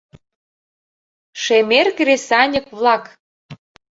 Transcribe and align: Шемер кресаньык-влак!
Шемер 1.41 1.87
кресаньык-влак! 1.97 3.03